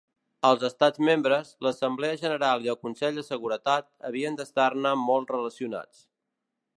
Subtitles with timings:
[0.47, 6.05] Els Estats membres, l'Assemblea General i el Consell de Seguretat havien d'estar-ne molt relacionats.